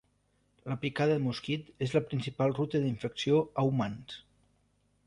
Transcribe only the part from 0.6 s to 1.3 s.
La picada de